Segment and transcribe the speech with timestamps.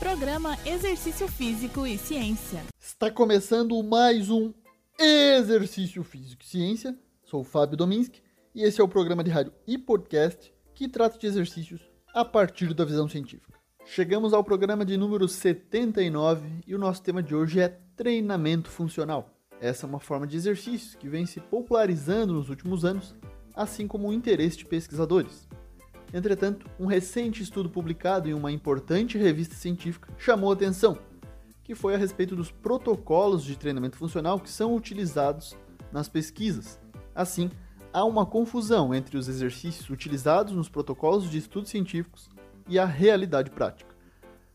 [0.00, 2.64] Programa Exercício Físico e Ciência.
[2.80, 4.50] Está começando mais um
[4.98, 6.98] Exercício Físico e Ciência.
[7.22, 8.22] Sou o Fábio Dominski
[8.54, 11.82] e esse é o programa de rádio e podcast que trata de exercícios
[12.14, 13.60] a partir da visão científica.
[13.84, 19.28] Chegamos ao programa de número 79 e o nosso tema de hoje é treinamento funcional.
[19.60, 23.14] Essa é uma forma de exercício que vem se popularizando nos últimos anos,
[23.54, 25.46] assim como o interesse de pesquisadores.
[26.12, 30.98] Entretanto, um recente estudo publicado em uma importante revista científica chamou atenção,
[31.62, 35.56] que foi a respeito dos protocolos de treinamento funcional que são utilizados
[35.92, 36.80] nas pesquisas.
[37.14, 37.50] Assim,
[37.92, 42.28] há uma confusão entre os exercícios utilizados nos protocolos de estudos científicos
[42.68, 43.94] e a realidade prática.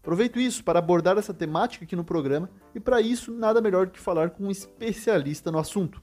[0.00, 3.92] Aproveito isso para abordar essa temática aqui no programa e, para isso, nada melhor do
[3.92, 6.02] que falar com um especialista no assunto.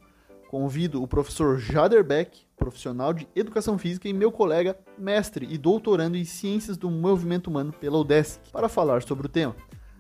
[0.50, 6.18] Convido o professor Jader Beck, profissional de educação física, e meu colega, mestre e doutorando
[6.18, 9.56] em ciências do movimento humano pela UDESC, para falar sobre o tema.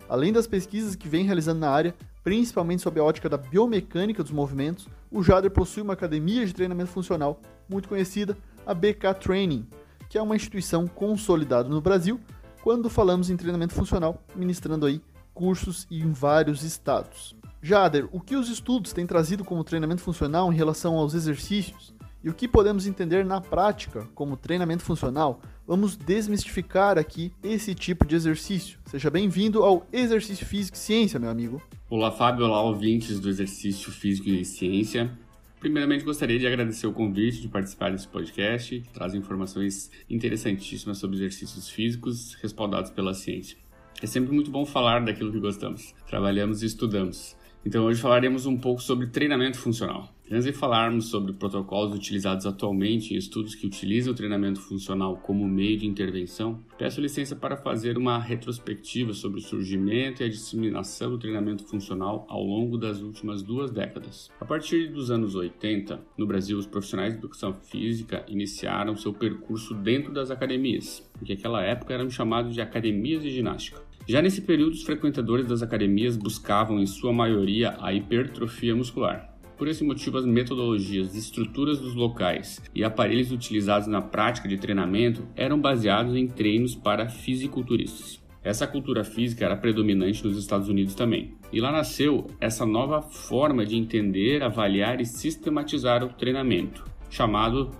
[0.07, 4.31] Além das pesquisas que vem realizando na área, principalmente sob a ótica da biomecânica dos
[4.31, 9.67] movimentos, o Jader possui uma academia de treinamento funcional muito conhecida, a BK Training,
[10.09, 12.19] que é uma instituição consolidada no Brasil
[12.61, 15.01] quando falamos em treinamento funcional, ministrando aí
[15.33, 17.35] cursos em vários estados.
[17.61, 21.94] Jader, o que os estudos têm trazido como treinamento funcional em relação aos exercícios
[22.25, 28.03] e o que podemos entender na prática como treinamento funcional, vamos desmistificar aqui esse tipo
[28.03, 28.79] de exercício.
[28.85, 31.61] Seja bem-vindo ao Exercício Físico e Ciência, meu amigo.
[31.87, 32.45] Olá, Fábio.
[32.45, 35.15] Olá, ouvintes do Exercício Físico e Ciência.
[35.59, 41.17] Primeiramente, gostaria de agradecer o convite de participar desse podcast, que traz informações interessantíssimas sobre
[41.17, 43.55] exercícios físicos respaldados pela ciência.
[44.01, 47.37] É sempre muito bom falar daquilo que gostamos, trabalhamos e estudamos.
[47.63, 50.14] Então, hoje falaremos um pouco sobre treinamento funcional.
[50.29, 55.47] Antes de falarmos sobre protocolos utilizados atualmente em estudos que utilizam o treinamento funcional como
[55.47, 61.11] meio de intervenção, peço licença para fazer uma retrospectiva sobre o surgimento e a disseminação
[61.11, 64.31] do treinamento funcional ao longo das últimas duas décadas.
[64.41, 69.75] A partir dos anos 80, no Brasil, os profissionais de educação física iniciaram seu percurso
[69.75, 73.79] dentro das academias, que naquela época eram chamados de academias de ginástica.
[74.07, 79.67] Já nesse período, os frequentadores das academias buscavam, em sua maioria, a hipertrofia muscular por
[79.67, 85.59] esse motivo, as metodologias, estruturas dos locais e aparelhos utilizados na prática de treinamento eram
[85.59, 88.23] baseados em treinos para fisiculturistas.
[88.43, 91.33] Essa cultura física era predominante nos Estados Unidos também.
[91.51, 97.71] E lá nasceu essa nova forma de entender, avaliar e sistematizar o treinamento, chamado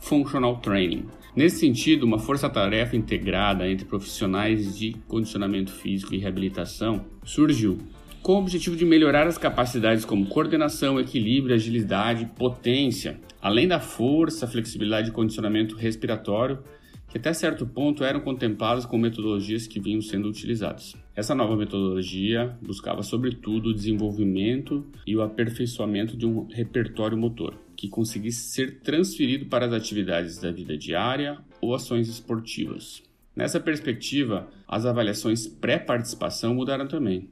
[0.00, 1.06] Functional Training.
[1.36, 7.76] Nesse sentido, uma força-tarefa integrada entre profissionais de condicionamento físico e reabilitação surgiu
[8.24, 14.46] com o objetivo de melhorar as capacidades como coordenação, equilíbrio, agilidade, potência, além da força,
[14.46, 16.60] flexibilidade e condicionamento respiratório,
[17.06, 20.96] que até certo ponto eram contempladas com metodologias que vinham sendo utilizadas.
[21.14, 27.90] Essa nova metodologia buscava, sobretudo, o desenvolvimento e o aperfeiçoamento de um repertório motor que
[27.90, 33.02] conseguisse ser transferido para as atividades da vida diária ou ações esportivas.
[33.36, 37.28] Nessa perspectiva, as avaliações pré-participação mudaram também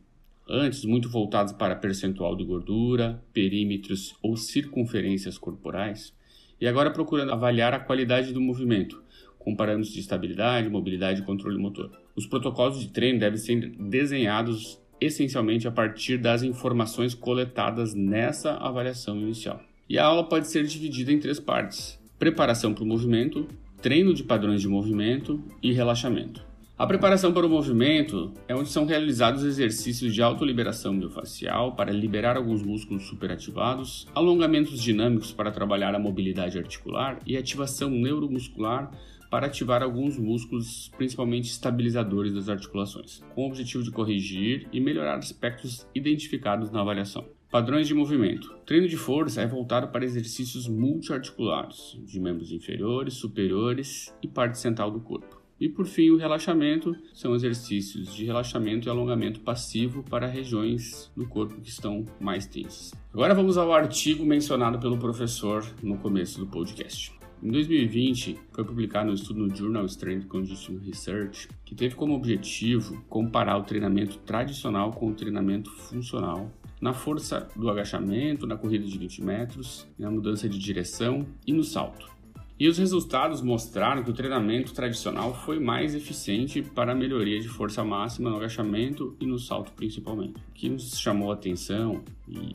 [0.49, 6.13] antes muito voltados para percentual de gordura, perímetros ou circunferências corporais,
[6.61, 9.03] e agora procurando avaliar a qualidade do movimento,
[9.39, 11.91] com parâmetros de estabilidade, mobilidade e controle motor.
[12.15, 19.19] Os protocolos de treino devem ser desenhados essencialmente a partir das informações coletadas nessa avaliação
[19.19, 19.61] inicial.
[19.89, 23.49] E a aula pode ser dividida em três partes: preparação para o movimento,
[23.81, 26.52] treino de padrões de movimento e relaxamento.
[26.78, 32.37] A preparação para o movimento é onde são realizados exercícios de autoliberação miofascial para liberar
[32.37, 38.91] alguns músculos superativados, alongamentos dinâmicos para trabalhar a mobilidade articular e ativação neuromuscular
[39.31, 45.19] para ativar alguns músculos, principalmente estabilizadores das articulações, com o objetivo de corrigir e melhorar
[45.19, 47.27] aspectos identificados na avaliação.
[47.50, 48.55] Padrões de movimento.
[48.65, 54.91] Treino de força é voltado para exercícios multiarticulares, de membros inferiores, superiores e parte central
[54.91, 55.42] do corpo.
[55.62, 61.25] E por fim, o relaxamento são exercícios de relaxamento e alongamento passivo para regiões do
[61.25, 62.93] corpo que estão mais tensas.
[63.14, 67.17] Agora vamos ao artigo mencionado pelo professor no começo do podcast.
[67.41, 73.00] Em 2020, foi publicado um estudo no Journal Strength Conditioning Research que teve como objetivo
[73.09, 76.50] comparar o treinamento tradicional com o treinamento funcional
[76.81, 81.62] na força do agachamento, na corrida de 20 metros, na mudança de direção e no
[81.62, 82.11] salto.
[82.58, 87.49] E os resultados mostraram que o treinamento tradicional foi mais eficiente para a melhoria de
[87.49, 90.34] força máxima no agachamento e no salto principalmente.
[90.37, 92.04] O que nos chamou a atenção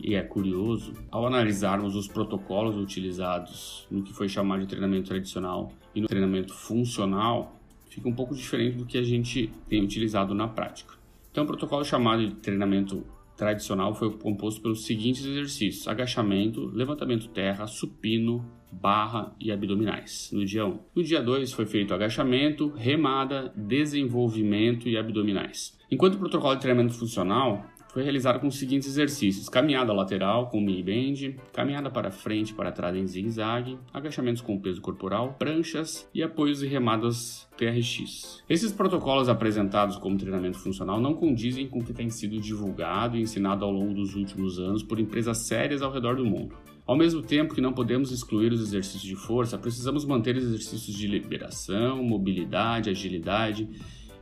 [0.01, 5.73] e é curioso, ao analisarmos os protocolos utilizados no que foi chamado de treinamento tradicional
[5.93, 7.59] e no treinamento funcional,
[7.89, 10.93] fica um pouco diferente do que a gente tem utilizado na prática.
[11.31, 13.03] Então, o protocolo chamado de treinamento
[13.37, 20.65] tradicional foi composto pelos seguintes exercícios: agachamento, levantamento terra, supino, barra e abdominais, no dia
[20.65, 20.79] 1.
[20.95, 25.77] No dia 2 foi feito agachamento, remada, desenvolvimento e abdominais.
[25.89, 27.65] Enquanto o protocolo de treinamento funcional
[27.97, 32.71] foi realizado com os seguintes exercícios: caminhada lateral com mini bend, caminhada para frente para
[32.71, 38.43] trás em zigue-zague, agachamentos com peso corporal, pranchas e apoios e remadas PRX.
[38.47, 43.21] Esses protocolos apresentados como treinamento funcional não condizem com o que tem sido divulgado e
[43.21, 46.55] ensinado ao longo dos últimos anos por empresas sérias ao redor do mundo.
[46.85, 50.95] Ao mesmo tempo que não podemos excluir os exercícios de força, precisamos manter os exercícios
[50.95, 53.67] de liberação, mobilidade, agilidade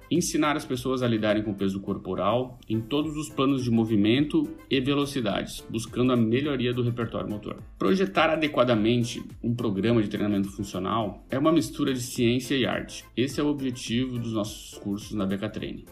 [0.09, 4.47] ensinar as pessoas a lidarem com o peso corporal em todos os planos de movimento
[4.69, 7.57] e velocidades, buscando a melhoria do repertório motor.
[7.77, 13.05] Projetar adequadamente um programa de treinamento funcional é uma mistura de ciência e arte.
[13.15, 15.85] Esse é o objetivo dos nossos cursos na Beca Training.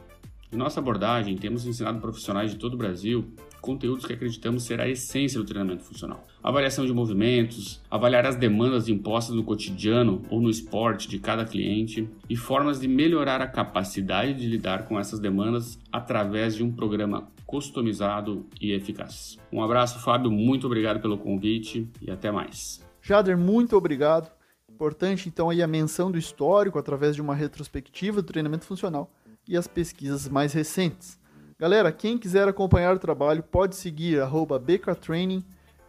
[0.51, 3.33] Em nossa abordagem, temos ensinado profissionais de todo o Brasil
[3.63, 6.27] conteúdos que acreditamos ser a essência do treinamento funcional.
[6.44, 12.10] Avaliação de movimentos, avaliar as demandas impostas no cotidiano ou no esporte de cada cliente
[12.30, 17.31] e formas de melhorar a capacidade de lidar com essas demandas através de um programa
[17.45, 19.38] customizado e eficaz.
[19.50, 22.83] Um abraço, Fábio, muito obrigado pelo convite e até mais.
[23.01, 24.30] Jader, muito obrigado.
[24.69, 29.09] Importante então aí a menção do histórico através de uma retrospectiva do treinamento funcional
[29.48, 31.18] e as pesquisas mais recentes.
[31.63, 34.19] Galera, quem quiser acompanhar o trabalho pode seguir
[34.62, 35.42] bktraining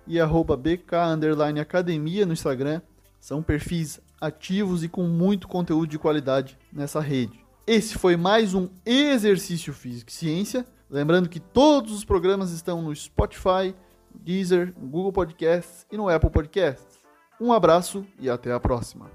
[0.06, 0.18] e
[0.56, 2.80] bk_academia no Instagram.
[3.18, 7.44] São perfis ativos e com muito conteúdo de qualidade nessa rede.
[7.66, 10.64] Esse foi mais um Exercício Físico e Ciência.
[10.88, 13.74] Lembrando que todos os programas estão no Spotify,
[14.14, 17.00] Deezer, Google Podcasts e no Apple Podcasts.
[17.40, 19.10] Um abraço e até a próxima.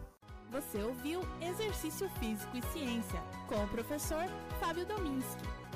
[0.52, 4.26] Você ouviu Exercício Físico e Ciência com o professor
[4.60, 5.59] Fábio Dominski